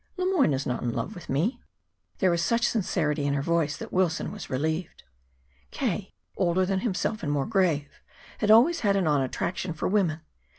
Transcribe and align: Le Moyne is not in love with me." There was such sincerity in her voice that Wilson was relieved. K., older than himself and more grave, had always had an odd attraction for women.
Le 0.17 0.25
Moyne 0.25 0.51
is 0.51 0.65
not 0.65 0.81
in 0.81 0.91
love 0.95 1.13
with 1.13 1.29
me." 1.29 1.61
There 2.17 2.31
was 2.31 2.41
such 2.41 2.67
sincerity 2.67 3.27
in 3.27 3.35
her 3.35 3.41
voice 3.43 3.77
that 3.77 3.93
Wilson 3.93 4.31
was 4.31 4.49
relieved. 4.49 5.03
K., 5.69 6.11
older 6.35 6.65
than 6.65 6.79
himself 6.79 7.21
and 7.21 7.31
more 7.31 7.45
grave, 7.45 8.01
had 8.39 8.49
always 8.49 8.79
had 8.79 8.95
an 8.95 9.05
odd 9.05 9.21
attraction 9.21 9.73
for 9.73 9.87
women. 9.87 10.21